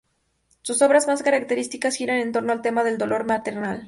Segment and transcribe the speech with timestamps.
[0.63, 3.79] Sus obras más características giran en torno al tema del dolor maternal.